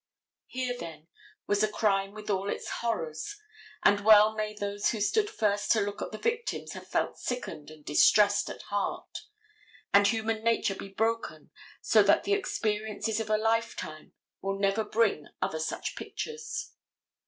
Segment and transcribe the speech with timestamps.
[0.47, 1.09] Here, then,
[1.45, 3.39] was a crime with all its horrors,
[3.83, 7.69] and well may those who stood first to look at the victims have felt sickened
[7.69, 9.19] and distressed at heart,
[9.93, 11.51] and human nature be broken
[11.81, 16.71] so that the experience of a lifetime will never bring other such pictures.